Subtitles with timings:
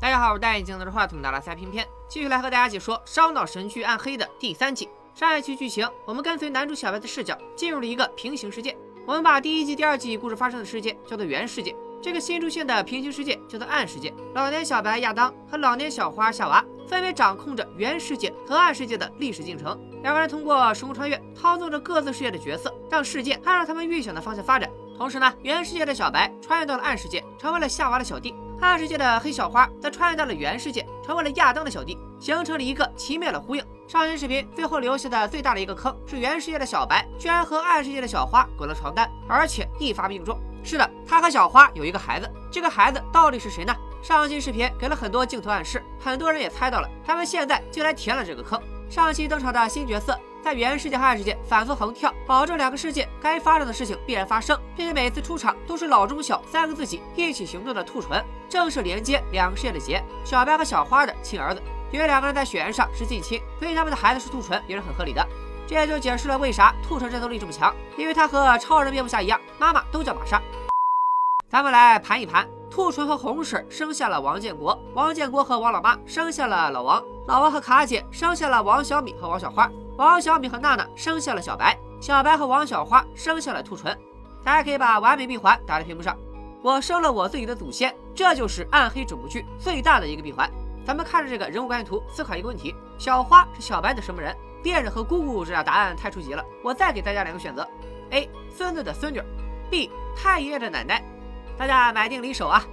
[0.00, 4.88] 大家好，我是戴眼镜拿着话筒的拉塞偏偏，继续来和大家解说烧脑神剧《暗黑》的第三季。
[5.12, 8.76] 上一期剧情，我们跟随男主小白的视角进入了一个平行世界。
[9.04, 14.14] 我们把第一季、第二季故事发生的世界叫做原世界，这个新出现的平行世界叫做暗世界。
[14.34, 19.76] 老年小白亚当和老年小花夏娃分别掌控着原世界和暗世界的历史进程。
[20.04, 24.70] 两个人通过时空穿越，操纵着各自世界的角色，让世界按照他们预想的方向发展。
[24.96, 28.32] 同时呢，原世界的小白穿越到了暗世界，成为了夏娃的小弟。
[28.60, 33.64] 暗世界的黑小花则穿越到了原世界，成为了亚当的小弟，形成了一个奇妙的呼应。
[33.86, 40.38] 上期视频最后留下的最大的一个坑是原世界的小白居然和暗世界的小花滚了床单，而且一发命中。
[40.64, 43.74] 是的，他和小花有一个孩子，这个孩子到底是谁呢？
[44.02, 48.60] 上期视频给了很多镜头暗示，很多人也猜到了，他们现在就来填了这个坑。
[48.90, 50.18] 上期登场的新角色。
[50.48, 60.02] 在原世界和暗世界反复横跳，保证两个世界该发生的事情必然发生，并且每次出场都是老中小三个自己一起行动的兔唇，正是连接两个世界的结。
[60.24, 61.60] 小白和小花的亲儿子，
[61.92, 65.22] 因为两个人在血缘上是近亲，所以他们的孩子是兔唇也是很合理的。
[65.66, 70.40] 这也就解释了为啥兔唇战斗力这么强，因为他和超人蝙蝠侠一样，妈妈都叫玛莎。
[71.50, 79.70] 咱们来盘一盘，兔唇和红婶生下了王建国，王建国和王老妈生下了老王，老王和卡姐生下了王小米和王小花。
[79.98, 83.94] 王小米和娜娜生下了小白，小白和王小花生下了兔唇。
[84.42, 86.16] 大家可以把完美闭环打在屏幕上。
[86.62, 90.50] 我生了我自己的祖先，这就是暗黑整部剧最大的一个闭环。
[90.86, 94.34] 咱们看着这个人物关系图，思考一个问题：小花是小白的什么人？
[94.62, 96.42] 恋人和姑姑这俩答案太初级了。
[96.64, 97.68] 我再给大家两个选择
[98.08, 98.26] ：A.
[98.56, 99.20] 孙子的孙女
[99.70, 99.90] ；B.
[100.16, 101.04] 太爷爷的奶奶。
[101.58, 102.64] 大家买定离手啊！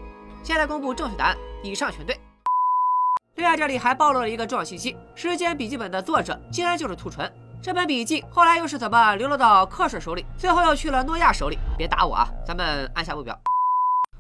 [0.44, 2.18] 现在公布正确答案，以上全对。
[3.36, 7.30] 另外，这里还暴露了一个重要信息：《时间笔记本》的作者竟然就是兔唇。
[7.62, 11.58] 这本笔记后来又是怎么流落到克什手里，最后又去了诺亚手里？
[11.78, 12.30] 别打我啊！
[12.46, 13.38] 咱们按下不表。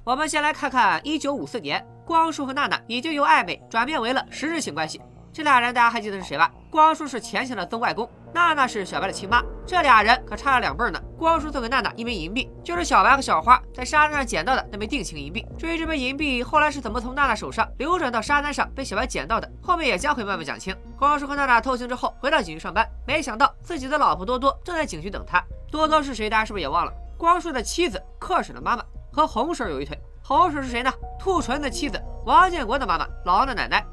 [0.03, 5.01] 我们先来看看1954年，光叔和娜娜已经由暧昧转变为了实质性关系。
[5.35, 6.49] 这俩人大家还记得是谁吧？
[6.71, 8.09] 光叔是钱钱的曾外公。
[8.33, 11.01] 娜娜是小白的亲妈，这俩人可差了两辈儿呢。
[11.19, 15.45] 光叔送给娜娜一枚银币，就是小白和小花在沙滩上捡到的那枚定情银币。
[15.57, 20.73] 至于这枚银币后来是怎么从娜娜手上流转到沙滩上被小白捡到的，后面也将会慢慢讲清。
[20.97, 25.43] 光叔和娜娜偷情之后回到警局上班，没想到自己的老婆多多正在警局等他。
[25.69, 26.29] 多多是谁？
[26.29, 26.93] 大家是不是也忘了？
[27.17, 29.99] 光叔的妻子，克婶的妈妈，和红婶有一腿。
[30.23, 30.89] 红婶是谁呢？
[31.19, 33.85] 兔唇的妻子，王建国的妈妈，老王的奶奶。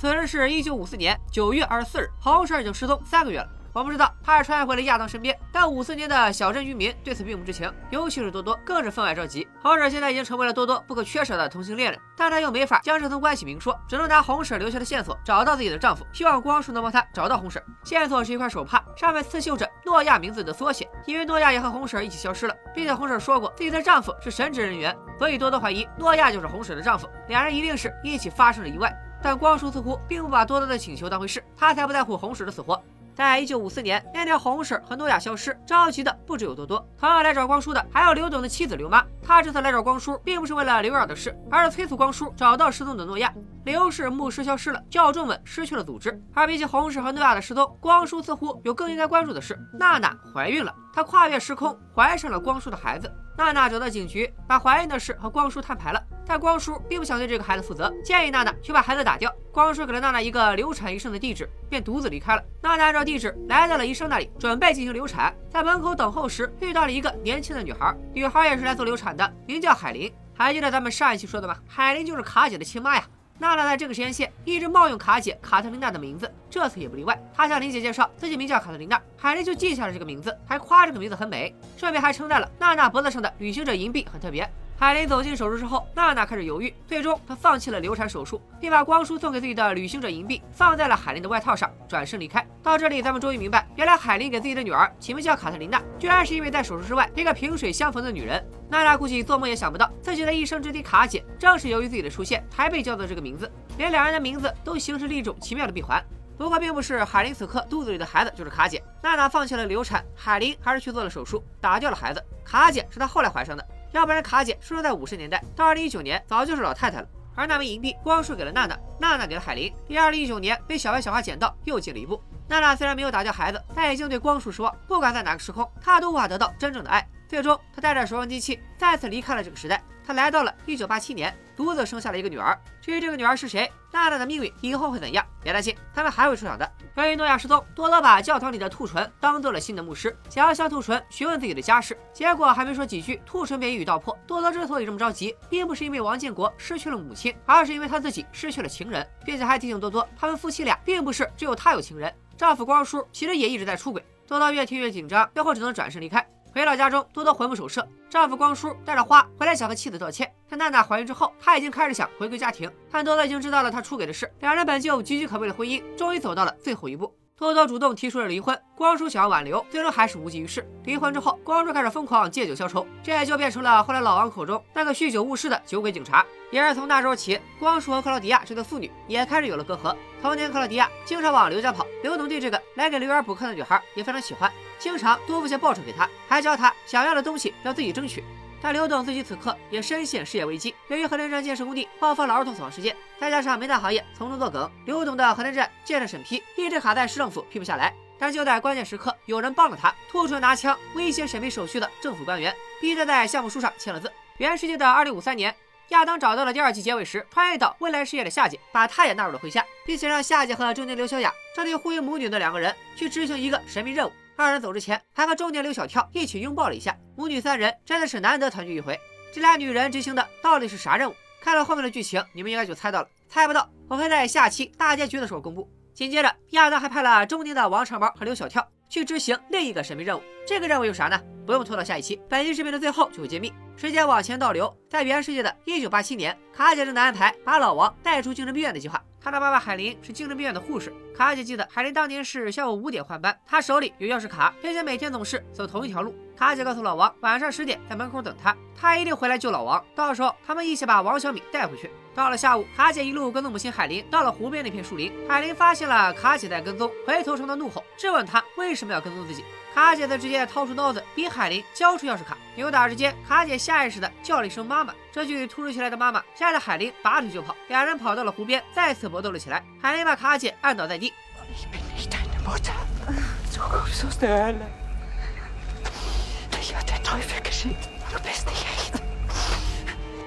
[0.00, 3.48] 此时是一九五四年九月二十四日，红婶已经失踪三个月了。
[3.72, 9.48] 我不知道他是穿越回了亚当身边，但五四年的小镇居民对此并不知情，尤其是多多更是分外着急。
[9.60, 17.60] 红婶现在已经成为了多多不可缺少的同性恋人，但她又没法将这层关系明说，只能拿红婶留下的线索找到自己的丈夫，希望光叔能帮她找到红婶。
[17.82, 28.96] 线索是一块手帕，上面刺绣着诺亚名字的缩写，因为诺亚也和红婶一起消失了，并且红婶说过自己的丈夫是神职人员，所以多多怀疑诺亚就是红婶的丈夫，两人一定是一起发生了意外。
[29.22, 32.80] 但光叔似乎并不把多多的请求当回事，他才不在乎红婶的死活。
[33.14, 39.04] 在一九五四年，那天红婶和诺亚消失，着急的不只有多多，同样来找光叔的还有刘董的妻子刘妈。
[39.20, 43.34] 他这次来找光叔，并不是为了刘扰的事，而是催促光叔找到失踪的诺亚。
[43.64, 46.22] 刘氏牧师消失了，教众们失去了组织。
[46.32, 53.12] 而比起红婶和诺亚的失踪，光叔似乎有更应该关注的事：娜娜怀孕了，她跨越时空怀上了光叔的孩子。
[53.38, 56.02] 娜娜找到警局，把怀孕的事和光叔摊牌了。
[56.26, 59.32] 但光叔并不想对这个孩子负责，建议娜娜去把孩子打掉。
[59.52, 62.42] 光叔给了娜娜一个流产医生的地址，便独自离开了。
[62.60, 65.32] 娜娜按照地址来到了医生那里，准备进行流产。
[65.48, 70.12] 在门口等候时，遇到了一个年轻的女孩，女孩也是来做流产的，名叫海琳。
[70.34, 71.56] 还记得咱们上一期说的吗？
[71.68, 73.04] 海琳就是卡姐的亲妈呀。
[73.40, 77.16] 娜娜在这个时间线一直冒用卡姐卡特琳娜的名字，这次也不例外。
[77.32, 84.48] 她向琳姐介绍自己名叫卡特琳娜，海莉就记下了这个名字，还夸这个名字很美，顺便还称赞了娜娜脖子上的旅行者银币很特别。
[84.80, 92.46] 海琳走进手术室后，娜娜开始犹豫，最终她放弃了流产手术，并把光叔送给自己的旅行者银币放在了海琳的外套上，转身离开。
[92.62, 98.40] 到这里，咱们终于明白，原来海琳给自己的女儿起名叫卡特琳娜，居然是因为在手术室外一个萍水相逢的女人。
[98.70, 106.00] 娜娜估计做梦也想不到，自己的一生之敌卡姐，正是由于自己的出现才被叫做这个名字，连两人的名字都形成了一种奇妙的闭环。
[106.36, 108.80] 不过，并不是海琳此刻肚子里的孩子就是卡姐。
[109.02, 112.24] 娜娜放弃了流产，海琳还是去做了手术，打掉了孩子。
[112.44, 113.66] 卡姐是她后来怀上的。
[113.92, 117.08] 要不然卡姐出生在五十年代，到二零一九年早就是老太太了。
[117.34, 119.72] 而那枚银币，光束给了娜娜，娜娜给了海林。
[119.86, 122.20] 第二零一九年被小白小花捡到，又进了一步。
[122.48, 124.74] 娜娜虽然没有打掉孩子，但已经对光束失望。
[124.88, 127.06] 不管在哪个时空，她都无法得到真正的爱。
[127.28, 129.82] 最终，他带着时光机器再次离开了这个时代。
[130.02, 132.58] 他来到了一九八七年，独自生下了一个女儿。
[132.80, 135.22] 至于这个女儿是谁，娜娜的命运以后会怎样？
[135.42, 136.72] 别担心，他们还会出场的。
[136.96, 141.94] 由于诺亚失踪，多多把教堂里的兔唇当做了新的牧师，想要向兔唇询问自己的家事。
[142.14, 144.18] 结果还没说几句，兔唇便一语道破。
[144.26, 154.02] 多多之所以这么着急，并不是因为王建国失去了母亲，而是因为他自己失去了情人，并且还提醒多多，他们夫妻俩并不是只有他有情人，丈夫光叔其实也一直在出轨。
[154.26, 156.26] 多多越听越紧张，最后只能转身离开。
[156.58, 157.86] 回到家中，多多魂不守舍。
[158.10, 160.28] 丈夫光叔带着花回来，想和妻子道歉。
[160.50, 164.28] 在娜娜怀孕之后，他已经开始想回归家庭，但多多已经知道了他出轨的事。
[164.40, 167.14] 两人本就岌岌可危的婚姻，终于走到了最后一步。
[167.36, 170.68] 多多主动提出了离婚，光叔想要挽留，最终还是无济于事。
[170.82, 176.26] 离婚之后，光叔开始疯狂借酒消愁，这也就变成了后来老王口中那个酗酒误事的酒鬼警察。
[176.50, 179.94] 也是从那时候起，光叔和克劳迪亚这对父女也开始有了隔阂。
[180.20, 184.50] 童年，克劳迪亚经常往刘家跑，刘总对这个来给刘媛补课的女孩也非常喜欢。
[184.78, 188.24] 经常多付些报酬给他，还教他想要的东西要自己争取。
[188.60, 197.94] 但刘董自己此刻也深陷事业危机，由于核电站建设工地爆发了儿童死亡事件，再加上煤炭行业从中作梗，刘董的核电站建设审批一直卡在市政府批不下来。
[198.18, 204.12] 但就在关键时刻，有人帮了他，吐出拿枪威胁审批手续的政府官员，逼他在项目书上签了字。
[204.38, 205.54] 原世界的二零五三年。
[205.90, 214.12] 亚当找到了第二季结尾时穿越到未来世界的夏姐，把她也纳入了麾下，并且让夏姐和中年刘小雅这对互为母女的两个人去执行一个神秘任务。
[214.44, 218.96] 二人走之前还和中年刘小跳一起拥抱了一下，母女三人真的是难得团聚一回。
[219.32, 221.14] 这俩女人执行的到底是啥任务？
[221.42, 223.08] 看了后面的剧情，你们应该就猜到了。
[223.28, 225.68] 猜不到，我会在下期大结局的时候公布。
[225.92, 230.22] 紧接着，亚当还派了中年的王长毛和刘小跳去执行另一个神秘任务。
[230.46, 231.20] 这个任务有啥呢？
[231.44, 233.52] 不用拖到下一期，本期视频的最后就会揭秘。
[233.76, 239.02] 时间往前倒流，在原世界的一九八七年，卡姐正在安排把老王带出精神病院的计划。
[239.20, 240.92] 他的爸爸海林是精神病院的护士。
[241.16, 246.14] 卡姐记得海林当年是下午五点换班，他手里有钥匙卡，并且每天总是走同一条路。
[246.36, 249.84] 卡姐告诉老王，晚上十点在门口等他，他一定回来救老王。
[249.94, 251.90] 到时候他们一起把王小米带回去。
[252.14, 259.44] 到了下午，卡姐一路跟踪母亲海林，到了湖边那片树林，海林发现了卡姐在跟踪，回头冲他怒吼，质问他为什么要跟踪自己。
[259.78, 262.36] 卡姐则直接掏出刀子，逼海林交出钥匙卡。
[262.56, 264.92] 扭打之间，卡姐下意识的叫了一声“妈妈”。
[265.12, 267.54] 这句突如其来的“妈妈”吓得海林拔腿就跑。
[267.68, 269.64] 两人跑到了湖边，再次搏斗了起来。
[269.80, 271.14] 海林把卡姐按倒在地。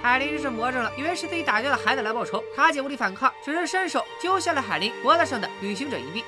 [0.01, 2.41] 海林是魔怔了，以为是自己打掉了孩子来报仇。
[2.55, 6.23] 卡姐无力反抗，只是伸手揪下了海林脖子上的旅行者银币。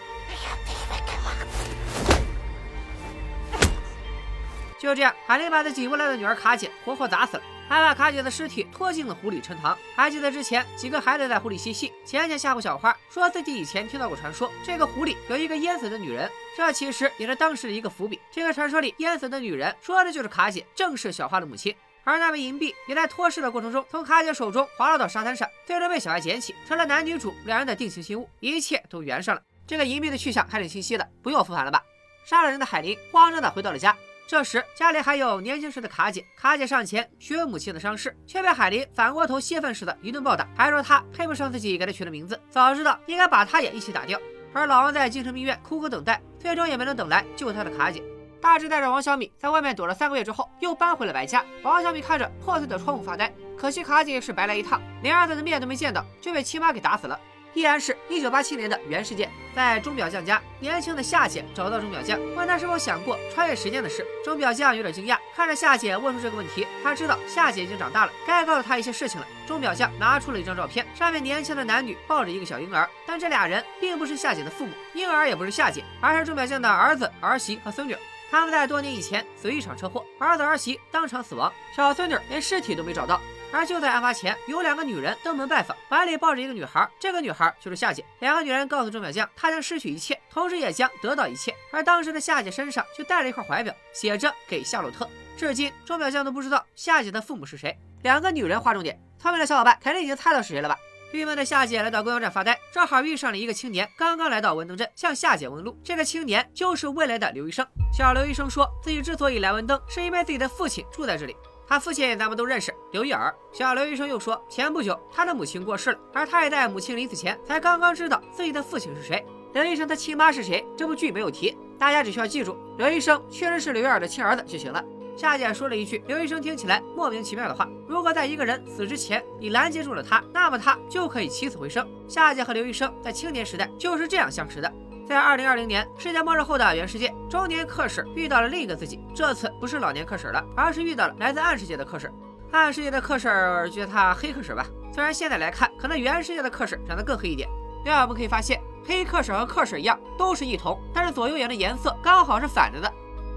[4.83, 9.77] 就这样，海林把自己未来的女儿卡姐活活砸死了，还把卡姐的尸体拖进了湖里沉塘。
[9.95, 18.19] 还记得之前几个孩子在湖里嬉戏，浅浅吓唬小花，说自己以前听到过传说，这个湖里有一个淹死的女人，这其实也是当时的一个伏笔。
[18.29, 21.73] 这个传说里淹死的女人，说的就是卡姐，正是小花的母亲。
[22.03, 29.41] 而那枚银币也在脱尸的过程中从卡姐手中滑落到沙滩上，最终被小艾捡起，成了男女主两人的定情信物，一切都圆上了。
[29.65, 31.81] 这个银币的去向还挺清晰的，不用复盘了吧？
[32.25, 33.95] 杀了人的海林慌张的回到了家。
[34.25, 36.25] 这时，家里还有年轻时的卡姐。
[36.35, 44.19] 卡姐上前询问母亲的伤势，却被海林反过头泄愤似的一顿暴打，还说他配不上自己给他取的名字，早知道应该把他也一起打掉。
[44.53, 48.01] 而老王在精神病院苦苦等待，最终也没能等来救他的卡姐。
[48.41, 51.43] 大志带着王小米在外面躲了三个月之后，又搬回了白家。
[51.61, 57.19] 王小米看着破碎的窗户发呆，可惜卡姐是白来一趟，连儿子的面都没见到，就被亲妈给打死了。
[57.53, 64.05] 依然是一九八七年的原世界，在钟表匠家，年轻的夏姐找到钟表匠，问他是否想过穿越时间的事。
[64.23, 69.27] 钟表匠有点惊讶，看着夏姐问出这个问题，他知道夏姐已经长大了，该告诉他一些事情了。
[69.47, 77.95] 钟表匠拿出了一张照片，上面年轻的男女抱着一个小婴儿，但这俩人并不是夏姐的父母，婴儿也不是夏姐，而是钟表匠的儿子、儿媳和孙女。
[78.31, 83.21] 他们在多年以前死于一场车祸，儿子儿媳当场死亡，小孙女连尸体都没找到。
[83.53, 88.03] 而就在案发前，有两个女人登门拜访，怀里抱着一个女孩，这个女孩就是夏姐。
[88.19, 91.53] 两个女人告诉钟表匠，她将失去一切，同时也将得到一切。
[91.71, 95.07] 而当时的夏姐身上却带了一块怀表，写着“给夏洛特”。
[95.37, 97.77] 至今，钟表匠都不知道夏姐的父母是谁。
[98.01, 100.75] 两个女人划重点，聪明的小伙伴肯定已经猜到是谁了吧？
[101.11, 105.79] 郁闷的夏姐来到公交站发呆，正好遇上了一个青年，刚刚来到文登镇向夏姐问路。
[105.83, 107.63] 这个青年就是未来的刘医生。
[107.95, 111.35] 小刘医生说自己之所以来文登，是因为自己的父亲住在这里。
[111.73, 113.33] 他父亲咱们都认识，刘一耳。
[113.51, 119.25] 小刘医生又说，前不久他的母亲过世了，而他也在母亲临死前才刚刚知道自己的父亲是谁。
[119.53, 120.63] 刘医生他亲妈是谁？
[120.77, 124.85] 这部剧没有提，大家只需要记住，刘医生确实是刘一耳的亲儿子就行了。
[125.17, 131.83] 夏姐说了一句刘医生听起来莫名其妙的话：如果在一个人死之前你拦截住了他，那么他就可以起死回生。
[132.07, 134.71] 夏姐和刘医生在青年时代就是这样相识的。
[135.05, 142.11] 在二零二零年世界末日后的原世界，中年克使遇到了另一个自己，这次不是老年克使了，而是遇到了来自暗世界的克使。
[142.51, 143.27] 暗世界的克使
[143.69, 147.49] 就叫他黑克使吧，虽然现在来看，可能原世界的克使长得更黑一点。
[147.83, 152.91] 另外，我们可以发现，黑克使和克使一样，都是异瞳，但是左右眼的颜色刚好是反着的。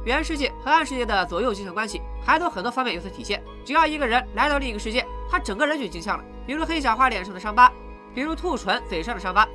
[0.05, 3.43] 原世界和暗世界的左右镜像关系，还从很多方面有所体现。
[3.65, 7.73] 只要一个人来到另一个世界，他整个人就镜像了，比如黑小花脸上的伤疤，
[8.15, 9.49] 比如兔唇嘴上的伤疤。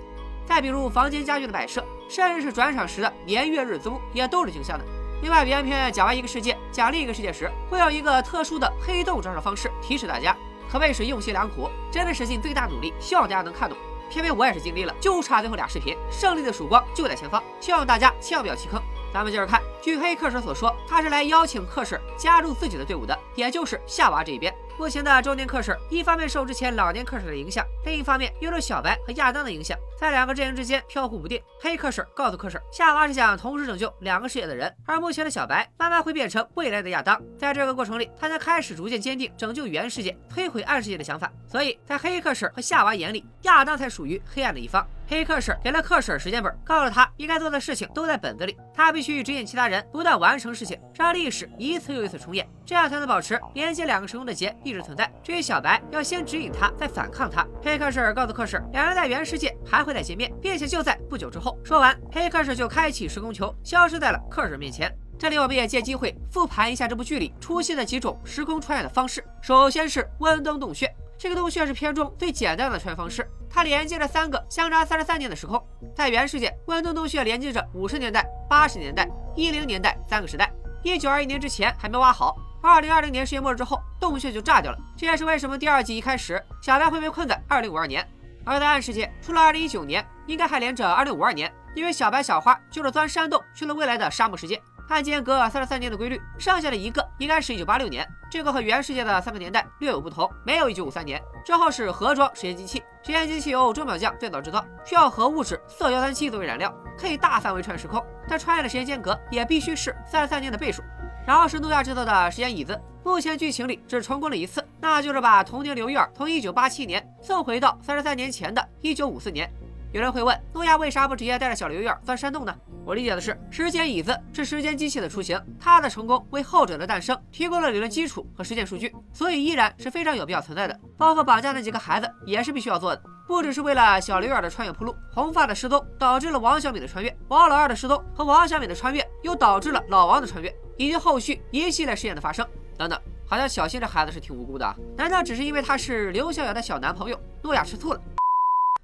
[0.44, 4.84] 再比如房间家具的摆设，甚至是转场时的年月日租，也都是镜像的。
[5.22, 10.36] 另外，原片讲完一个世界，讲另一个世界时，会用一个特殊的黑洞转场方式提示大家，
[10.70, 13.78] 可谓是用心良苦，真的使尽最大努力，希望大家能看懂。
[14.10, 18.82] 偏偏我也是尽力了，就差最后俩视频，胜利的曙光就在前方，希望大家千万不要弃坑。
[19.14, 24.54] 咱们接着看，据黑克使所说，他是来邀请克使加入自己的队伍的，也就是夏娃这一边。
[24.78, 31.40] 目前的中年克使，一方面受之前老年克使的影响，另一方面又受小白和亚当的影响，在两个阵营之间飘忽不定。
[31.62, 37.22] 黑克使告诉克使，夏娃是想同时拯救两个世界的人，而目前的小白慢慢会变成未来的亚当。
[37.38, 41.32] 在这个过程里，他将开始逐渐坚定拯救原世界、摧毁暗世界的想法。
[41.48, 44.84] 所以在黑克使和夏娃眼里，亚当才属于黑暗的一方。
[45.08, 55.12] 黑克使给了克使时间本，告诉他应该做的事情都在本子里，他必须指引其他人不断完成事情，让历史一次又一次重演，这样才能保持连接两个时空的结一直存在。
[55.22, 57.46] 至于小白，要先指引他，再反抗他。
[57.62, 61.58] 黑克使告诉克使，两人在原世界还再见面，并且就在不久之后。
[61.64, 64.92] 说完，黑克使就开启时空球，消失在了克使面前。
[65.18, 69.24] 这里我们也借机会复盘一下这部剧里出现的几种时空穿越的方式。
[69.42, 73.30] 首先是温登洞穴，这个洞穴是片中最简单的穿越方式。
[73.48, 75.64] 它连接着三个相差三十三年的时空，
[75.96, 80.52] 在原世界，温登洞穴连接着五十年代、八十年代、一零年代三个时代。
[80.84, 84.78] 一九二一年之前还没挖好，二零二零年世界末日之后，洞穴就炸掉了。
[84.98, 88.08] 这也是为什么第二季一开始，小白会被困在二零五二年。
[88.46, 94.62] 而在暗世界，除了二零一九年，应该还连着二零五二年，因为小白、小花就是钻山洞去了未来的沙漠世界。
[94.90, 101.22] 按间隔三十三年的规律，剩下的一个应该是一九八六年，这个和原世界的三个年代略有不同，没有一九五三年。
[101.46, 110.84] 之后是盒装实验机器，实验机器由钟表匠最早制造，需要核物质铯幺三七作为燃料，可以大范围穿越时空，但穿越的时间间隔也必须是三十三年的倍数。
[111.32, 119.50] 然后是诺亚制造的时间椅子，目前剧情里只成功了一次，那就是把童年刘玉儿从一九八七年送回到三十三年前的一九五四年。
[119.94, 122.54] 有人会问，诺亚为啥不直接带着小刘玉儿钻山洞呢？
[122.84, 130.78] 我理解的是，时间椅子是时间机器的雏形，它的成功为后者的诞生提供了理论基础和实践数据，所以依然是非常有必要存在的。
[130.98, 134.94] 包括绑架那几个孩子也是必须要做的，不只是为了小刘儿的穿越铺路。
[135.14, 143.00] 红发的失踪导致了王小敏的穿越，王老二的失踪和王小敏的穿越又导致了老王的穿越，以及后续一系列事件的发生等等。
[143.28, 148.02] 好像小新这孩子是挺无辜的，难道只是因为他是刘小雅的小男朋友，诺亚吃醋了？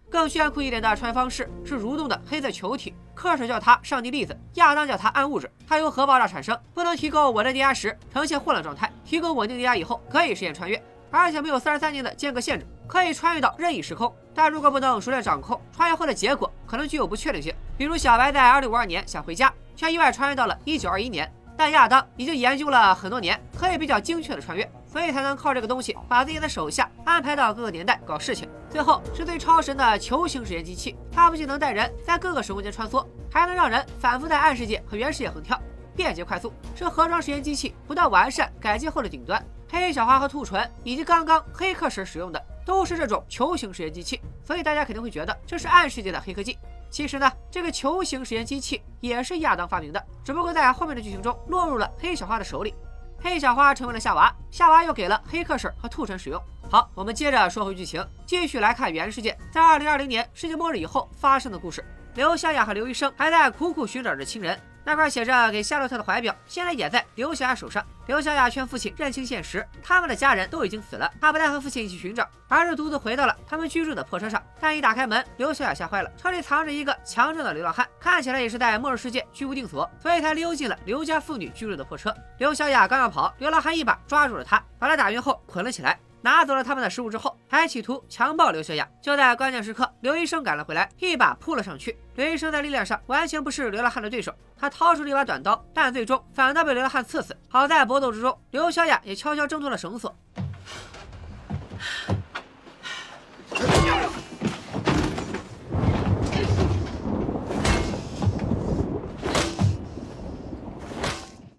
[0.10, 5.52] 更炫酷一点的穿越方式是蠕动的黑色球体，克使叫它上帝粒子，亚当叫它暗物质。
[5.68, 14.14] 它由核爆炸产生，不能提供稳定电压时呈现混乱状态，提供稳定电压以后可以实现穿越，而且没有三十三年的间隔限制，可以穿越到任意时空。
[14.34, 17.54] 但如果不能熟练掌控穿越后的结果，可能具有不确定性。
[17.76, 21.30] 比如小白在二零五二年想回家，却意外穿越到了一九二一年。
[21.58, 28.48] 但亚当已经研究了很多年，可以比较精确的穿越，所以才能靠这个东西把自己的手下安排到各个年代搞事情。
[28.70, 35.60] 最后是最超神的球形实验机器，它不仅能带人在各个时空间穿梭，还能让人反复在暗世界和原世界横跳，
[35.96, 39.44] 便捷快速，是盒装实验机器不断完善改进后的顶端。
[39.70, 46.58] 黑小花和兔唇以及刚刚黑客时使用的都是这种球形实验机器，所以大家肯定会觉得这是暗世界的黑科技。
[46.90, 52.74] 其实呢，这个球形实验机器也是亚当发明的，只不过在后面的剧情中落入了黑小花的手里。
[53.20, 56.42] 黑小花成为了夏娃，夏娃又给了黑客婶和兔神使用。
[56.70, 61.84] 好，我们接着说回剧情，继续来看原世界在二零二零年世界末日以后发生的故事。
[62.14, 64.60] 刘夏亚和刘医生还在苦苦寻找着亲人。
[64.88, 67.86] 那块写着给夏洛特的怀表，现在也在刘小雅手上。
[68.06, 71.12] 刘小雅劝父亲认清现实，他们的家人都已经死了。
[71.20, 74.42] 他不但和父亲一起寻找，而是独自回到了他们居住的破车上。
[74.62, 82.16] 但一打开门，刘小雅吓坏了，车里藏着一个强壮的流浪汉，看起来也是在末日世界居无定所，所以才溜进了刘家妇女居住的破车。
[82.38, 86.00] 刘小雅刚要跑，流浪汉一把抓住了他，把他打晕后捆了起来。
[86.28, 88.86] 拿走了他们的食物之后，还企图强暴刘小雅。
[89.02, 91.98] 就在关键时刻，刘医生赶了回来，一把扑了上去。
[92.16, 97.34] 刘医生在力量上完全不是流浪汉的对手，他掏出了一把短刀，但最终反倒被流浪汉刺死。
[97.48, 100.14] 好在搏斗之中，刘小雅也悄悄挣脱了绳索。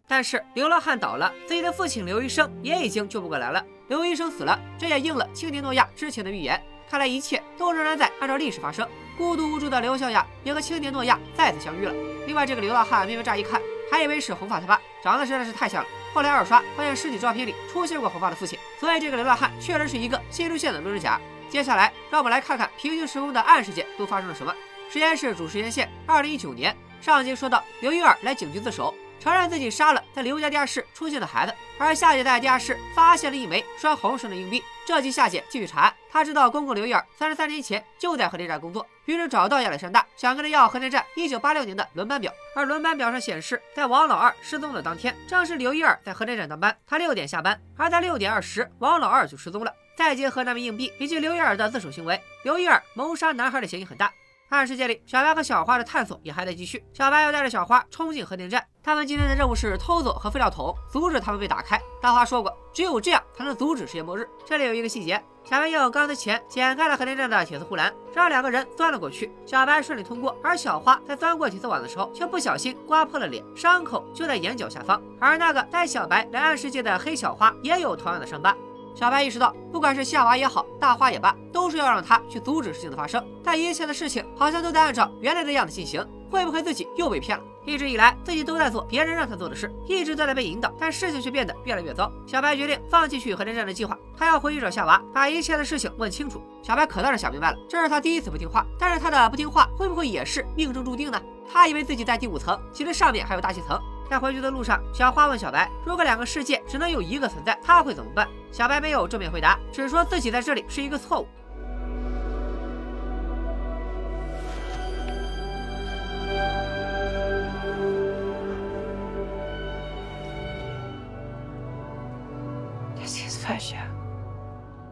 [0.08, 3.62] 但是流浪汉倒了，自己的父亲刘医生也已经救不过来了。
[3.88, 6.60] 刘医生死了，这也应了青年诺亚之前的预言。
[6.90, 8.88] 看来一切都仍然在按照历史发生。
[9.18, 11.92] 孤独无助的刘小雅也和青年诺亚再次相遇了。
[12.26, 13.60] 另外，这个流浪汉，明明乍一看
[13.90, 15.88] 还以为是红发他爸，长得实在是太像了。
[16.14, 21.20] 后来二刷发现尸体照片里出现过红发的父亲，所以这个流浪汉确实是一个新出现的路人甲。
[21.50, 24.54] 接下来，让我们来看看平行时空的暗世界都发生了什么。
[24.90, 26.74] 实验室主时间线：二零一九年。
[27.00, 28.94] 上集说到，刘玉儿来警局自首。
[29.28, 34.64] 承认自己杀了在刘家地下室出现的孩子，而夏姐在地下室发现了一枚拴红绳的硬币。
[34.86, 42.32] 这集夏姐继续查案，她知道公公刘一儿三十三年前就在核电站工作，于是找到亚历山大，想跟他要核电站一九八六年的轮班表。
[42.56, 49.70] 而轮班表上显示，在王老二失踪的当天，正是刘一儿在核电站当班，他六点下班，而在六点二十，王老二就失踪了。
[49.94, 54.10] 再结合那枚硬币以及刘一儿的自首行为，刘一儿谋杀男孩的嫌疑很大。
[54.50, 56.82] 暗世界里，小白和小花的探索也还在继续。
[56.94, 61.78] 小白要带着小花冲进核电站，他们今天的任务是偷走核废料桶，阻止他们被打开。
[62.00, 64.26] 大花说过，只有这样才能阻止世界末日。
[64.46, 69.30] 这里有一个细节，小白用钢丝钳剪开了核电站的铁丝护栏，让两个人钻了过去。
[69.44, 75.00] 小白顺利通过，而小花在钻过铁丝网的时候，却不小心刮破了脸，伤口就在眼角下方。
[75.20, 78.56] 而那个带小白来暗世界的黑小花也有同样的伤疤。
[78.98, 83.24] 小白意识到，不管是夏娃也好，大花也罢，都是要让他去阻止事情的发生。
[83.44, 87.44] 但一切的事情好像都在按照原来的样子进行，会不会自己又被骗了？
[87.64, 92.10] 一直以来，自己都在做别人让他做的事，一直都在被引导，但事情却变得越来越糟。
[92.26, 96.42] 小白决定放弃去核电站的计划，他要回去找夏娃，把一切的事情问清楚。
[96.60, 101.22] 小白可倒是想明白了，这是他第一次不听话，但是他的不听话会不会也是命中注定呢？
[101.48, 103.80] 他以为自己在第五层，其实上面还有大气层。
[104.08, 111.28] 在回去的路上，小花问小白：“如果两个世界只能有一个存在，他会怎么办？”小白没有正面回答，只说自己在这里是一个错误。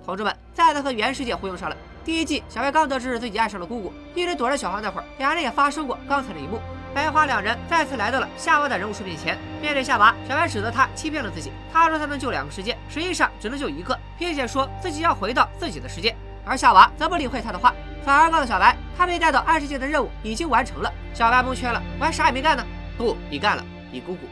[0.05, 1.77] 同志们，再次和原世界呼应上了。
[2.05, 6.61] 第一季，小白刚得知自己爱上了姑姑，一直躲着小花那会儿，两人也发生过刚才的一幕。
[6.97, 9.37] 白花两人再次来到了夏娃的人物树面前。
[9.61, 11.53] 面对夏娃，小白指责他欺骗了自己。
[11.71, 16.17] 他说他能救两个世界，实际上只能救一个，并且说自己要回到自己的世界。
[16.43, 20.91] 而夏娃则不理会他的话，反而告诉小白，他被带到暗世界的任务已经完成了。
[21.13, 22.65] 小白蒙圈了，我还啥也没干呢。
[22.97, 24.27] 不，你干了，你姑姑。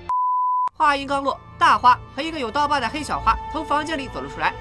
[0.74, 4.54] 话音刚落，大花和一个有刀疤的黑小花从房间里走了出来。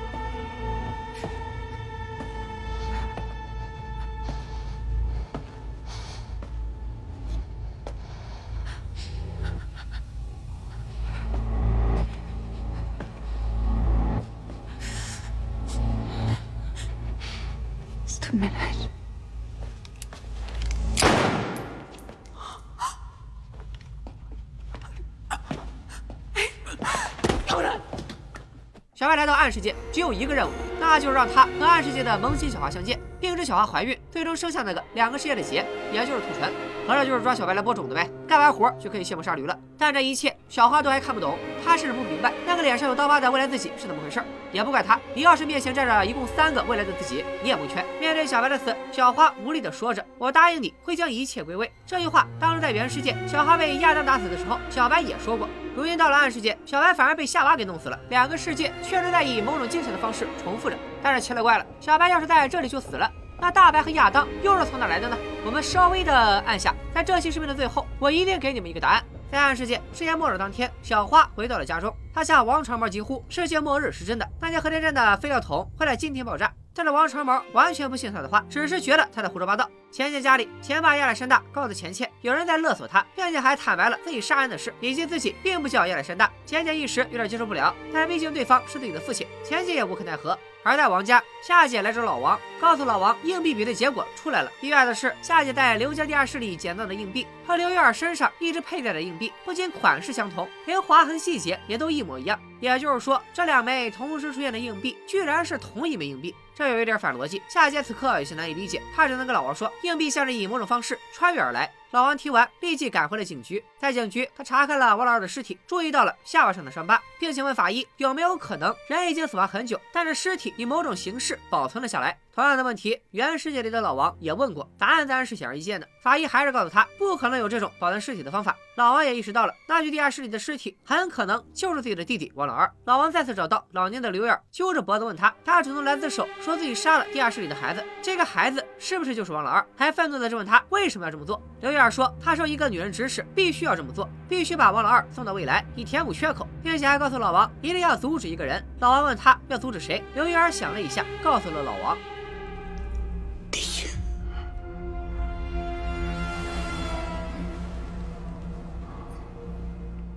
[29.43, 36.49] 暗世界，只有一个任务，那就是让他和暗世界的萌新小花相见，并使小花怀孕，最终生下那个两个世界的结，也就是兔唇。
[36.85, 39.57] 合着就是抓小白来播种的呗，干完活就可以卸磨杀驴了。
[39.77, 44.21] 但这一切，小花都还看不懂，她甚至不明白那个脸上有刀疤的未来自己是怎么回事。
[44.51, 47.83] 也不怪他，你要是面前站着一共三个未来的自己，你也蒙圈。
[47.99, 55.49] 面对小白的死，小花无力地说着：“我答应你会将一切归位。”这句话当时在原世界，小花被亚当打死的时候，小白也说过。
[55.75, 57.99] 如今到了暗世界，小白反而被夏娃给弄死了。
[58.09, 60.77] 两个世界确实在以某种精神的方式重复着。
[61.01, 63.09] 但是奇了怪了，小白要是在这里就死了，
[63.43, 65.17] 那大白和亚当又是从哪来的呢？
[65.45, 69.03] 我们稍微的按下，在这期视频的最后，我一定给你们一个答案。
[69.29, 71.93] 在暗世界，世界末日当天，小花回到了家中。
[72.13, 79.69] 她向王长毛疾呼：“世界末日是真的，那些核电站的废料桶会在今天爆炸。”但是王长毛完全不信他的话，只是觉得他在胡说八道。
[79.93, 86.31] 钱钱家里，钱爸亚历山大告诉钱钱，有人在勒索他，并且还坦白了自己杀人的事，以及自己并不叫亚历山大。
[86.47, 90.35] 钱钱一时有点接受不了，但是毕竟对方是自己的父亲，钱钱也无可奈何。
[90.63, 94.51] 而在王家，夏姐来找老王，告诉老王硬币比对结果出来了。
[94.61, 102.39] 意外的是，夏姐在刘家地下室里捡到的硬币和刘玉儿身上一直佩戴的硬币，不仅款式相同，连划痕细节也都一模一样。
[102.61, 106.33] 也就是说，这两枚同时出现的硬币，居然是同一枚硬币。
[106.55, 107.41] 这有一点反逻辑。
[107.49, 111.71] 夏姐此刻有些难以理解，她只能跟老王说，硬币像是以某种方式穿越而来。
[111.93, 113.63] 老王听完，立即赶回了警局。
[113.77, 122.17] 在警局，他查看了王老二的尸体，注意到了下巴上的伤疤，并且问法医有没有可能人已经死亡很久，但是尸体以某种形式保存了下来。
[122.33, 125.87] 同样的问题，原世界里的老王也问过，答案自然是显而易见的。
[126.01, 128.57] 法医还是告诉他，不可能有这种保存尸体的方法。
[128.73, 132.67] 老王也意识到了，那具地下室里的尸体很可能就是自己的弟弟王老二。
[132.85, 139.63] 老王再次找到老年的刘远，揪着脖子问他，他主动来自首，说自己杀了地下室里的孩子，这个孩子是不是就是王老二？
[139.75, 141.39] 还愤怒地质问他为什么要这么做。
[141.61, 148.63] 刘远二说，他受一个女人指使，必须要这么做，必须把王老二送到未来，以填补缺口，并且还告诉老王一定要阻止一个人。
[148.79, 151.97] 老王问他要阻止谁，刘玉儿想了一下，告诉了老王。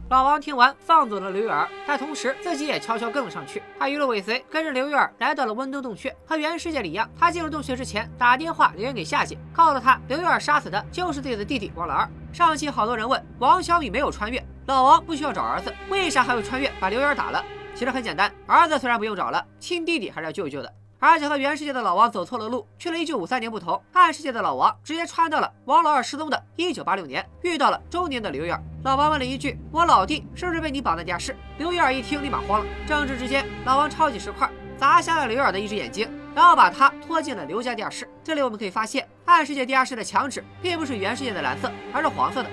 [0.09, 3.61] 老王听完，放走了刘玉儿，但同时自己也悄悄跟了上去。
[3.77, 6.14] 他一路尾随，跟着刘玉儿来到了温登洞穴。
[6.25, 12.09] 和原世界里一样，他进入洞穴之前打电话留言给夏姐，告诉他刘玉儿杀死的就是自己的弟弟王老二。
[12.33, 17.45] 上期好多人问王小米没有穿越，老王不需要找儿子，为啥还会穿越把刘玉儿打了？
[17.75, 20.73] 其实很简单，儿子虽然不用找了，亲弟弟还是要救一救的。
[20.98, 28.62] 而且和原世界的老王走错了路，去了一九五三年不同，暗世界的老王直接穿到了王老二失踪的一九八六年，遇到了中年的刘玉儿。
[28.82, 32.66] 老王问了一句：“我老弟是不是被你绑在地下室？”刘玉儿一听，立马慌了。
[32.87, 38.09] 争执之间，老王抄起石块砸瞎了刘玉儿的一只眼睛，然后把他拖进了刘家地下室。
[38.24, 42.50] 这里我们可以发现，暗世界地下室的墙纸并不是原世界的蓝色，而是黄色的。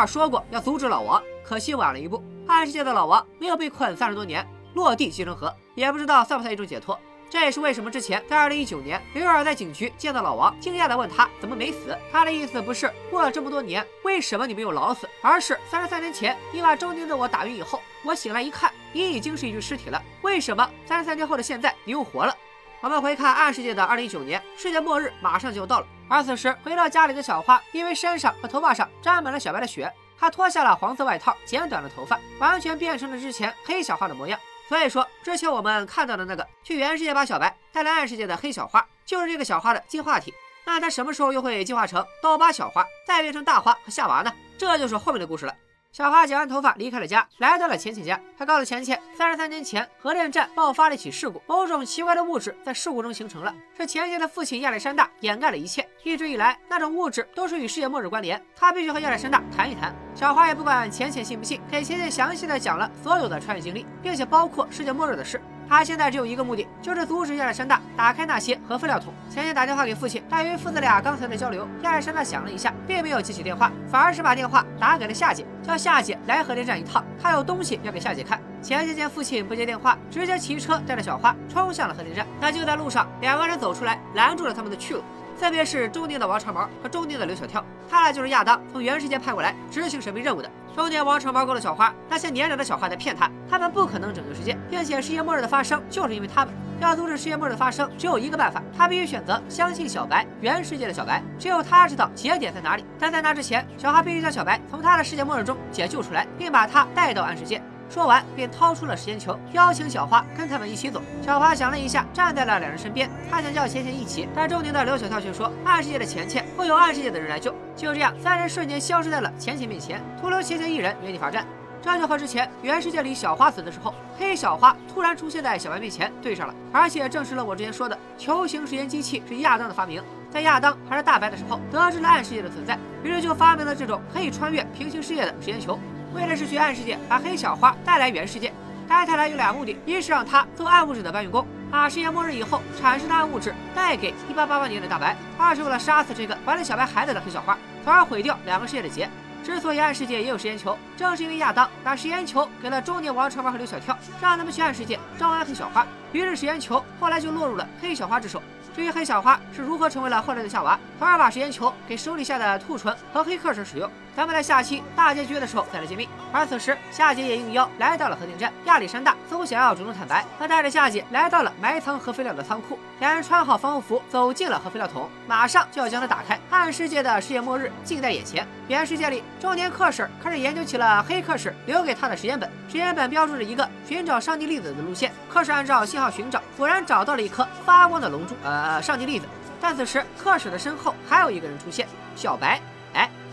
[0.00, 2.24] 刘玉儿说过要阻止老王，可惜晚了一步。
[2.46, 6.98] 暗世界的老王没有被困三十多年，落地即成河，也不知道算不算一种解脱。
[7.28, 11.94] 这也是为什么之前在二零一九年，刘尔在警局见到老王，惊讶地问他怎么没死。
[12.10, 20.02] 他的意思不是过了这么多年，为什么你没有老死，而是三十三年前你把中年的我打晕以后，我醒来一看，你已经是一具尸体了。
[20.22, 22.34] 为什么三十三年后的现在你又活了？
[22.82, 25.86] 我们回看暗世界的二零一九年，世界末日马上就要到了。
[26.08, 34.40] 而此时回到家里的小花，因为身上和头发上沾满了小白的血，她脱下了黄色外套，剪短了头发，完全变成了之前黑小花的模样。
[34.66, 40.32] 所以说，之前我们看到的那个去原世界把小白带来暗世界的黑小花，就是这个小花的进化体。
[40.64, 44.32] 那它什么时候又会进化成刀疤小花，再变成大花和夏娃呢？
[44.56, 45.54] 这就是后面的故事了。
[45.92, 48.18] 小花剪完头发离开了家，来到了浅浅家。
[48.38, 53.52] 她告诉浅浅，三十三年前核电站爆发了一起事故，某种奇怪的物质在事故中形成了。
[53.76, 55.84] 是浅浅的父亲亚历山大掩盖了一切。
[56.04, 58.40] 一直以来，那种物质都是与世界末日关联。
[58.54, 59.92] 他必须和亚历山大谈一谈。
[60.14, 65.42] 小花也不管浅浅信不信，给浅浅详细的讲了所有的穿越经历，并且包括世界末日的事。
[65.70, 69.14] 他现在只有一个目的，就是阻止亚历山大打开那些核废料桶。
[69.30, 78.40] 前天打电话给父亲，但由于父子俩刚才的交流，亚历山大想了一下，并没有接起电话，反而是把电话打给了夏姐，叫夏姐来核电站一趟，他有东西要给夏姐看。
[78.60, 82.26] 钱钱见父亲不接电话，直接骑车带着小花冲向了核电站。
[82.40, 85.04] 但就在路上，两个人走出来，拦住了他们的去路。
[85.36, 90.50] 分别是中年的王长毛和中年的刘小跳，他俩就是亚当从原世界派过来执行神秘任务的。
[90.74, 96.54] 中年王城玩够了小花，那些年长的小花在骗他，他们不可能拯救世界，并且世界末日的发生就是因为他们。
[96.80, 102.84] 要阻止世界末日的发生，只有一个办法，他必须选择相信小白，原世界的小白，只有他知道节点在哪里。
[102.98, 107.60] 但在那之前，小花必须将小白从他的世界末日中解救出来，并把他带到暗世界。
[107.90, 111.02] 说完，便掏出了时间球，邀请小花跟他们一起走。
[111.20, 113.10] 小花想了一下，站在了两人身边。
[113.28, 121.44] 她想叫钱钱一起，但中年的刘小跳却说：“暗世界的钱钱会有暗世界的人来救。”就这样，三人瞬间消失在了钱钱面前，徒留钱钱一人原地罚站。
[121.82, 130.00] 这就和之前原世界里小花死的时候，黑小花突然出现在小白面前对上了，而且证实了我之前说的球形时间机器是亚当的发明。
[130.30, 135.76] 在亚当还是大白的时候，得知了暗世界的存在，于是就发明了这种可以穿越平行世界的时间球。
[136.12, 138.52] 为了是去暗世界把黑小花带来原世界，
[138.88, 149.08] 该太来有俩目的：一是让他做暗物质的搬运工，把世界末日以后产生的暗物质带给一八八八年的大白；二是为了杀死这个怀了小白孩子的黑小花，从而毁掉两个世界的结。
[149.42, 158.42] 之所以暗世界也有时间球，正是因为亚当把时间球给了中年王长毛和刘小跳，让他们去暗世界招安黑小花，于是时间球后来就落入了黑小花之手。
[158.74, 166.08] 至于黑小花是如何成为了后来的夏娃，从而把时间球给手里下的兔唇和黑客使用，咱们在下期大结局的时候再来揭秘。
[166.32, 176.38] 而此时，夏姐也应邀来到了核电站，亚历山大似乎想要主动坦白，他带着夏姐来到了埋藏核废料的仓库，两人穿好防护服，走进了核废料桶，马上就要将它打开。
[176.50, 185.12] 暗世界的世界末日近在眼前，原世界里，中年克使开始研究起了黑客使留给他的时间本，时间本标注着一个寻找上帝粒子的路线。
[185.28, 189.26] 克使按照信号寻找，果然找到了一颗发光的龙珠，呃，上帝粒子。
[189.60, 192.60] 但此时，克使的身后还有一个人出现，小白。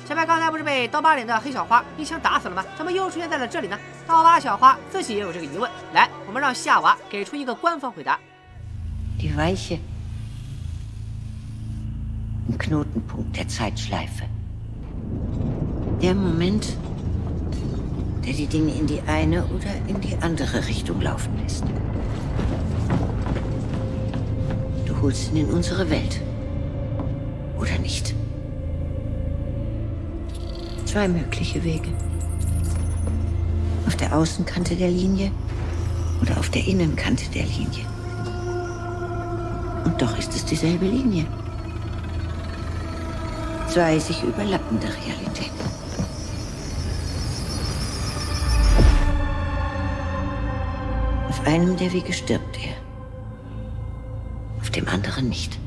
[0.07, 2.65] 哎，小白刚才不是被刀疤脸的黑小花一枪打死了吗？
[2.77, 3.79] 怎么又出现在了这里呢？
[4.07, 5.71] 刀疤小花自己也有这个疑问。
[5.95, 8.19] 来，我们让夏娃给出一个官方回答。
[9.19, 9.79] Die Weiche
[12.49, 14.25] im Knotenpunkt der Zeitschleife.
[16.01, 16.77] Der Moment,
[18.25, 21.65] der die Dinge in die eine oder in die andere Richtung laufen lässt.
[24.85, 26.21] Du holst ihn in unsere Welt.
[27.57, 28.15] Oder nicht?
[30.88, 31.90] zwei mögliche Wege.
[33.86, 35.32] Auf der Außenkante der Linie
[36.22, 37.86] oder auf der Innenkante der Linie.
[39.84, 41.26] Und doch ist es dieselbe Linie.
[43.68, 45.68] Zwei sich überlappende Realitäten.
[51.28, 52.76] Auf einem der Wege stirbt er,
[54.62, 55.60] auf dem anderen nicht.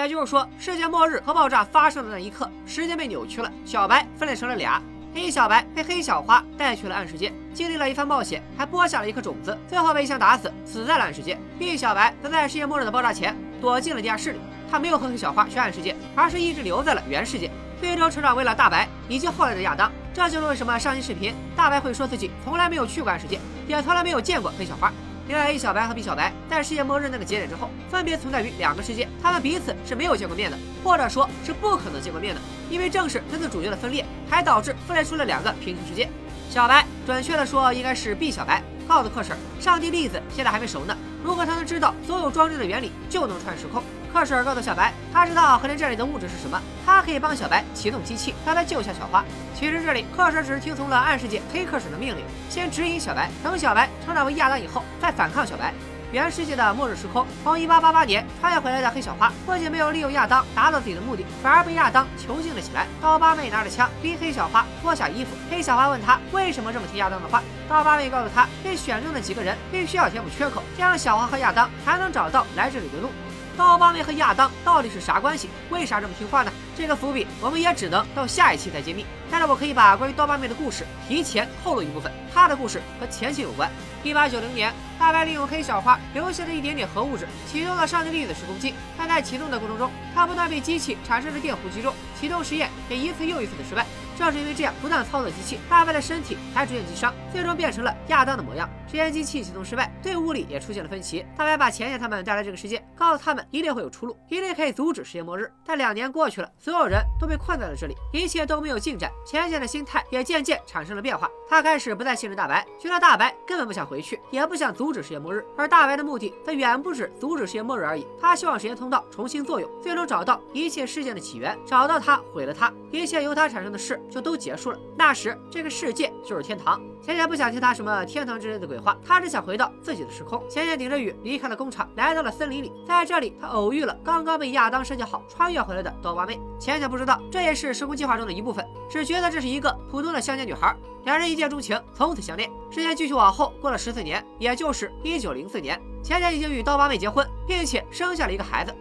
[0.00, 4.82] 也就是说，世界末日和爆炸发生的那一刻，时间被扭曲了，小白分裂成了俩。
[5.12, 11.36] 黑小白被黑小花带去了暗世界，经历了一番冒险，还播下了一颗种子，最后被一枪打死，死在了暗世界。
[11.58, 14.38] B 小白则在世界末日的爆炸前躲进了地下室里，
[14.70, 17.50] 他没有和黑小花去暗世界，而是一直留在了原世界。
[17.80, 19.90] 最终成长为了大白以及后来的亚当。
[20.14, 24.92] 这就是为什么上期视频大白会说自己从来没有去过暗世界，也从来没有见过黑小花。
[25.30, 32.40] 因为 A 小白和 B 小白在世界末日那个节点之后，分别存在于两个世界，他们彼此是没有见过面的，或者说是不可能见过面的。
[32.68, 36.08] 因为正是这次主角的分裂，还导致分裂出了两个平行世界。
[36.50, 43.80] 小白，准确的说应该是 B 小白，告诉克什，上帝粒子现在还没熟呢，如果他能知道所有装置的原理，就能穿越时空。
[44.12, 49.24] 克什告诉小白，他知道核电站里的物质是什么，他可以帮小白启动机器，让他救下小花。
[49.54, 55.72] 其实这里克什只是听从了暗世界黑克什的命令，先指引小白，等小白成长为亚当以后在反抗小白。
[56.12, 62.84] 原世界的末日时空，从一八八八年穿越回来的黑小花，不仅没有利用亚当达到自己的目的，反而被亚当囚禁了起来。
[63.00, 73.08] 刀疤妹拿着枪逼黑小花脱下衣服，黑小花问他为什么这么听亚当的话，刀疤妹告诉他，被选中的几个人必须要填补缺口，这样小花和亚当才能找到来这里的路。
[73.56, 75.48] 刀疤妹和亚当到底是啥关系？
[75.70, 76.52] 为啥这么听话呢？
[76.76, 79.04] 这个伏笔我们也只能到下一期再揭秘。
[79.30, 80.10] 但是我可以把关。
[80.10, 83.70] 于刀疤妹的故事提前透露一部分，她的故事和前期有关。
[84.02, 88.74] 一八九零年，大白利用黑小花留下的一点点核物质，启动了上帝粒子时空机。
[88.98, 93.86] 但在启动的过程中，他不断被机器产生的电弧击中，启动实验也一次又一次的失败。
[94.18, 98.68] 正是因为这样不断操作机器，大白的身体才逐渐击伤，最终变成了亚当的模样。
[98.86, 101.24] 实验机器启动失败，队伍里也出现了分歧。
[101.36, 105.50] 大白把钱钱他们带来这个世界，告诉他们一定会有出路，一定可以阻止世界末日。
[105.64, 109.10] 但两年过去了，所有人都被困在了这里，一切都没有进展。
[109.24, 115.44] 钱钱的心态也渐渐产生了变化，他开始不再信任大白，觉得大白根本不想回去，也不想阻止世界末日。
[115.56, 124.78] 而大白的目的则远不止阻止世界末日而已，他希望时间通道重新作用，最终找到一切事件的起源，找到他，毁了他，一切由他产生的事就都结束了。
[124.96, 126.80] 那时，这个世界就是天堂。
[127.02, 130.38] 钱钱不想听他什么天堂之类的鬼话，他只想回到自己的时空。
[130.50, 132.70] 钱钱顶着雨离开了工厂，来到了森林里。
[132.86, 136.38] 在这里，他偶遇了刚刚被亚当设计好穿越回来的刀疤妹。
[136.58, 140.76] 钱钱不知道这也是时空计划中的一部分，只觉得这是一个普通的乡间女孩。
[141.04, 142.50] 两人一见钟情，从此相恋。
[142.70, 148.74] 时间继续往后过了十四年，也就是一九零四年，钱钱已经与刀疤妹结婚，并且生下了一个孩子。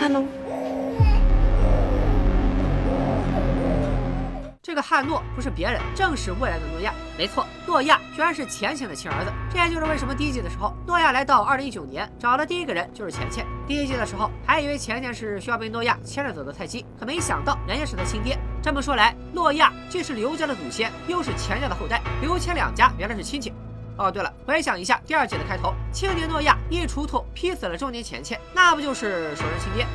[0.00, 0.24] Hello
[4.68, 6.92] 这个汉诺不是别人，正是未来的诺亚。
[7.16, 9.32] 没错，诺亚居然是钱钱的亲儿子。
[9.50, 13.46] 这也就是为什么第一季的时候，诺亚来到二零一九年找的第一个人就是钱钱。
[13.66, 18.38] 第一季的时候，还以为钱钱是需要被诺亚牵着走的菜鸡，可没想到人家是他亲爹。
[18.62, 23.50] 这么说来，诺亚既是刘家的祖先，又是钱家的后代，刘钱两家原来是亲戚。
[23.96, 29.86] 哦，对了，回想一下第二季的开头，青年诺亚一锄头劈死了中年钱钱，那不就是熟人亲爹？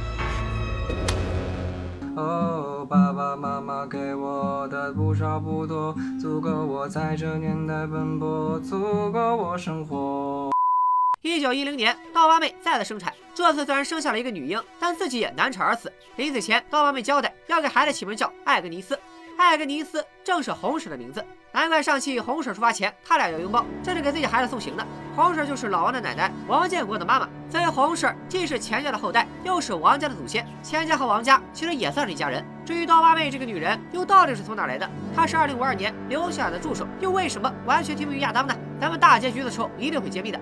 [2.16, 10.52] 哦，爸爸妈妈给我的不少不多，足够我在这年代奔波，足够我生活。
[11.24, 15.92] 一九一零年，刀疤妹再次生产，这次虽然生下了一个女婴，但自己也难产而死。
[16.18, 19.00] 临死前，刀疤妹交代要给孩子起名叫艾格尼斯。
[19.40, 24.86] 艾格尼斯正是红婶的名字，难怪上期红婶出发前，他俩要拥抱，这是给自己孩子送行的。
[25.16, 30.46] 红婶就是老王的奶奶，王建国的妈妈，所以红婶既是钱家的后代，又是王家的祖先。
[30.64, 32.44] 钱家和王家其实也算是一家人。
[32.66, 34.90] 至于刀疤妹这个女人，又到底是从哪来的？
[35.16, 38.56] 她是2052年留下的助手，又为什么完全听命于亚当呢？
[38.82, 40.40] 咱们大结局的时候一定会揭秘的。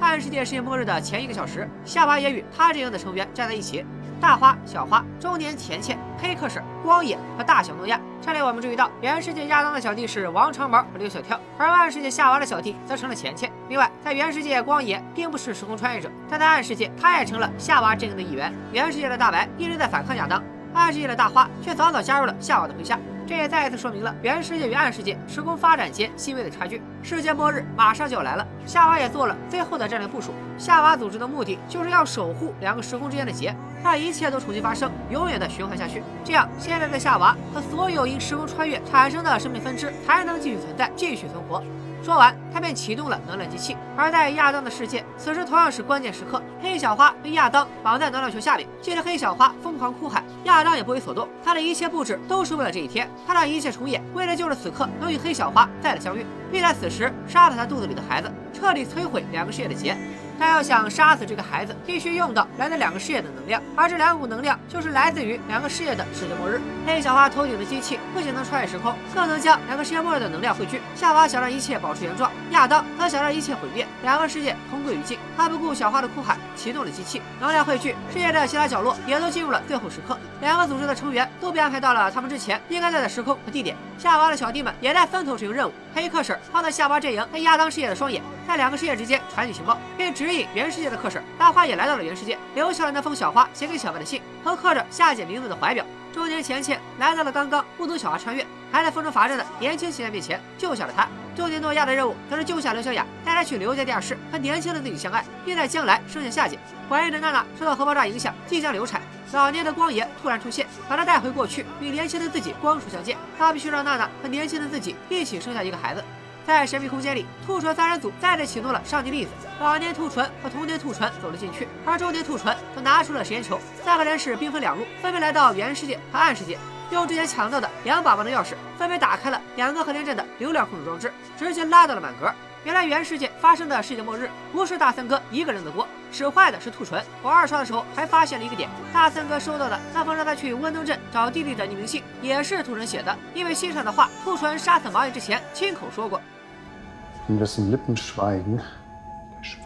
[0.00, 3.84] 暗世界世界末日的前一个小时，夏娃也与他这样的成员站在一起。
[4.20, 8.00] 大花、小花、中年钱钱、黑客婶、光野和大小诺亚。
[8.22, 13.52] 这里我们注意到，原世界亚当的小弟是王长毛和刘小跳，而暗世界夏娃的小弟则成了钱钱。
[13.68, 18.52] 另外，在原世界，光野并不是时空穿越者，但在暗世界，他也成了夏娃阵营的一员。
[18.72, 20.42] 原世界的大白一直在反抗亚当，
[20.74, 22.98] 暗世界的大花却早早加入了夏娃的麾下。
[23.26, 26.82] 这也再一次说明了原世界与暗世界时空发展间细微的差距。
[27.02, 30.34] 世界末日马上就要来了，夏娃也做了最后的战略部署。
[30.58, 36.02] 夏娃组织的目的就是要守护两个时空之间的结，让一切都重新发生，永远的循环下去。
[36.22, 41.62] 这样，现在的夏娃和所有因时空穿越产生的生命分支才能继续存在，继续存活。
[42.04, 43.74] 说完，他便启动了能量机器。
[43.96, 46.42] 而在亚当的世界，此时同样是关键时刻。
[46.60, 51.26] 黑小花被亚当绑在能量球下面，接着黑小花疯狂哭喊，亚当也不为所动。
[51.42, 58.30] 他的一切布置都是为了这一天，他让一切重演，为的就是此刻能与黑小花再次相遇，并在此时杀了他肚子里的孩子。
[58.54, 59.96] 彻底摧毁两个世界的结。
[60.36, 66.60] 但要想杀死这个孩子，必须用到来自两个世界的能量，而这两股能量就是来自于两个世界的世界末日。
[66.84, 70.80] 黑小花头顶的机器不仅能穿越时空，更能将两个世界末日的能量汇聚。
[70.96, 75.16] 夏娃想让一切保持原状，亚当则想让一切毁灭，两个世界同归于尽。
[75.36, 80.18] 他不顾小花的哭喊，启动了机器，能量汇聚，世界的其他角落也都进入了最后时刻。
[80.40, 83.76] 两个组织的成员都被安排到了他们之前应该在的时空和地点。
[83.96, 85.72] 夏娃的小弟们也在分头执行任务。
[85.94, 95.86] 黑客婶放在夏娃阵营和亚当世界的双眼，在两个世界之间传递情报，并指引原世界的客婶大花也来到了原世界，留下了那封小花写给小白的信和刻着夏姐名字的怀表。
[96.12, 101.08] 中年钱钱来到了刚刚目睹小花穿越，还在风中罚站的年轻钱钱面前，救下了他。
[101.36, 106.58] 中年诺亚的任务则是救下刘小雅，带她去刘家地下室和年轻的自己相爱，并在将来生下夏姐。
[106.88, 109.00] 怀孕的娜娜受到核爆炸影响，即将流产。
[109.32, 113.16] 老年的光爷突然出现，把他带回过去，与年轻的自己光速相见。
[113.36, 116.04] 他必须让娜娜和年轻的自己一起生下一个孩子。
[116.46, 119.30] 在神秘空间里，兔唇三人组再次启动了上帝粒子。
[119.60, 123.58] 老年兔唇和童年兔唇走了进去，而中年兔唇则拿出了实验球。
[123.82, 126.58] 三个人是兵分两路，分别来到原世界和暗世界，
[126.90, 132.30] 用之前抢到的两把万能钥匙，分别打开了两个核电站的流量控制装置，直接拉到了满格。
[132.62, 137.02] 原来原世界发生的世界末日不是大三哥一个人的锅，使坏的是兔唇。
[137.22, 146.20] 我二刷的时候还发现了一个点，大三哥收到的那封让他去温登镇找弟弟的匿名信也是兔唇写的，因为信上的话，兔唇杀死毛爷之前亲口说过。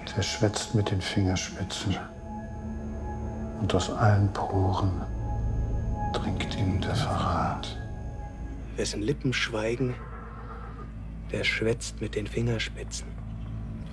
[0.06, 1.94] Der schwätzt mit den Fingerspitzen.
[3.72, 4.90] Aus allen Poren
[6.12, 7.68] dringt ihm der Verrat.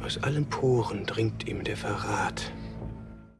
[0.07, 2.37] 是阿兰普恩，Drained in the Farad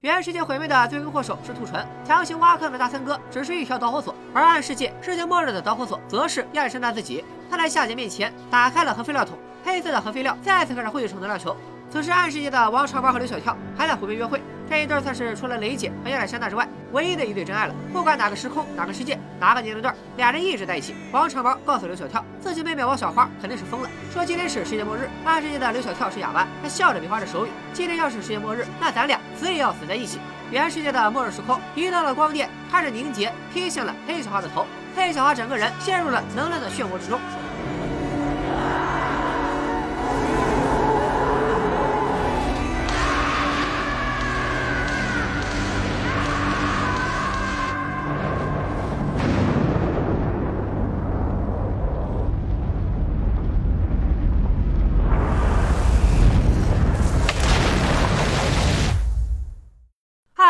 [0.02, 7.24] 原世界毁灭的罪魁祸首是兔唇，强行挖坑的大三哥只是一条导火索，而暗世界世界末日的导火索则是亚历山大自己。
[7.50, 11.56] 他在夏姐面前打开了核废料桶，黑色的核废料再次开始汇聚成能量球。
[11.90, 14.42] 此时暗世界的王长毛和刘小跳还在湖边约会。
[14.68, 17.76] 这一对算是除了雷姐和亚历山大之外唯一的一对真爱了。
[17.94, 20.96] 不管哪个时空、哪个世界、哪个年龄段，俩人一直在一起。
[21.12, 25.10] 王长毛告诉刘小跳，自己妹妹王小花肯定是疯了，说今天是世界末日。
[25.26, 27.50] 暗世界的刘小跳是哑巴，他笑着比划着手语。
[27.74, 30.20] 今天要是世界末日，那咱俩死也要死在一起。
[30.52, 34.66] 原世界的末日时空，一道的光电开始凝结，劈向了黑小花的头。
[34.96, 37.20] 黑小花整个人陷入了能量的漩涡之中。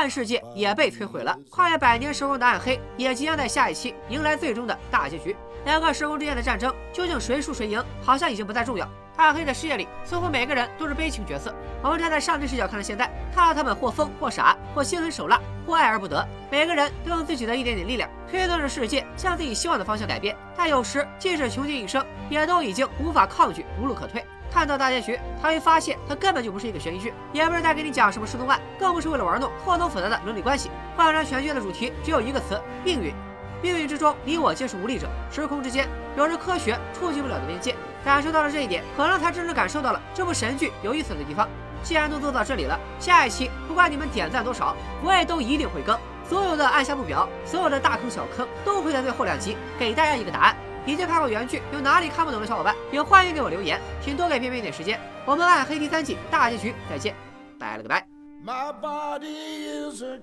[0.09, 5.35] 世界也被摧毁了，跨越百年时空的暗黑也即将在下一期迎来最终的大结局。
[5.65, 8.87] 两个时空之间的战争究竟谁输谁赢，好像已经不再重要。
[9.17, 11.55] 暗黑的世界里，似乎每个人都是悲情角色。
[11.81, 16.27] 我们站在上帝视角看着现在，看到他们或疯或傻，或心狠手辣，或爱而不得。
[16.51, 24.23] 每个人都用自己的一点点力量推动着世界向自己希望的方向改变，但有时即使穷尽一生，也都已经无法抗拒，无路可退。
[24.55, 30.71] 看到大结局，他会发现它根本就不是一个悬疑剧，也不是在给你讲什么失踪案，更不是为了玩弄错综复杂的伦理关系。
[30.95, 33.13] 贯穿全剧的主题只有一个词：命运。
[33.61, 35.09] 命运之中，你我皆是无力者。
[35.29, 37.75] 时空之间，有着科学触及不了的边界。
[38.05, 41.49] 感受到了这一点，可能才真正感受到了这部神剧有意思的地方。
[41.83, 45.99] 既然都做到这里了，下一期不管你们点赞多少，我也都一定会更。
[46.23, 50.55] 所有的按下不表，所有的大坑小坑，都会在最后两集给大家一个答案。
[50.85, 54.99] 已经看过原剧，有哪里看不懂的小伙伴，也欢迎给我留言，请多给片片一点时间。
[55.25, 57.15] 我们暗黑第三季大结局再见，
[57.59, 58.05] 拜了个拜。
[58.45, 60.19] My body is a